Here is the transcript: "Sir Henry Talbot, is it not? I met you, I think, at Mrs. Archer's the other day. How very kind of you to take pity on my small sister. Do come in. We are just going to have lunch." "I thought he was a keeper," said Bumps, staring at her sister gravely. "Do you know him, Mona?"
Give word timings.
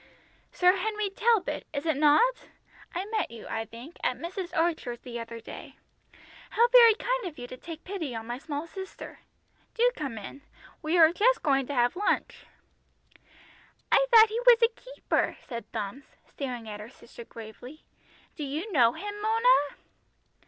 "Sir 0.51 0.77
Henry 0.77 1.11
Talbot, 1.11 1.67
is 1.75 1.85
it 1.85 1.95
not? 1.95 2.47
I 2.95 3.05
met 3.05 3.29
you, 3.29 3.45
I 3.47 3.65
think, 3.65 3.97
at 4.03 4.17
Mrs. 4.17 4.49
Archer's 4.57 5.01
the 5.01 5.19
other 5.19 5.39
day. 5.39 5.75
How 6.49 6.67
very 6.69 6.95
kind 6.95 7.25
of 7.25 7.37
you 7.37 7.45
to 7.45 7.55
take 7.55 7.83
pity 7.83 8.15
on 8.15 8.25
my 8.25 8.39
small 8.39 8.65
sister. 8.65 9.19
Do 9.75 9.91
come 9.95 10.17
in. 10.17 10.41
We 10.81 10.97
are 10.97 11.13
just 11.13 11.43
going 11.43 11.67
to 11.67 11.75
have 11.75 11.95
lunch." 11.95 12.47
"I 13.91 14.07
thought 14.11 14.29
he 14.29 14.39
was 14.39 14.63
a 14.63 14.69
keeper," 14.81 15.37
said 15.43 15.71
Bumps, 15.71 16.07
staring 16.25 16.67
at 16.67 16.79
her 16.79 16.89
sister 16.89 17.23
gravely. 17.23 17.83
"Do 18.35 18.43
you 18.43 18.71
know 18.71 18.93
him, 18.93 19.21
Mona?" 19.21 19.75